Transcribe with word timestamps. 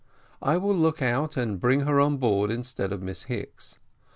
I 0.41 0.57
will 0.57 0.73
look 0.75 0.99
out 1.03 1.35
for 1.35 1.41
and 1.41 1.59
bring 1.59 1.81
her 1.81 1.99
on 1.99 2.17
board 2.17 2.49
instead 2.49 2.91
of 2.91 3.03
Miss 3.03 3.25
Hicks. 3.25 3.77